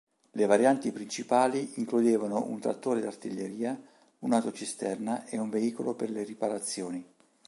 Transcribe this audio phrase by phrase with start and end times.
[0.31, 3.79] Le varianti principali includevano un trattore d'artiglieria,
[4.21, 7.05] un'autocisterna e un veicolo per le riparazioni.